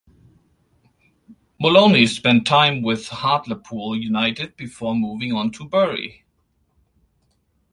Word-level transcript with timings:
Moloney 1.59 2.07
spent 2.07 2.47
time 2.47 2.81
with 2.81 3.07
Hartlepool 3.09 3.95
United 3.95 4.55
before 4.57 4.95
moving 4.95 5.31
on 5.31 5.51
to 5.51 5.69
Bury. 5.69 6.25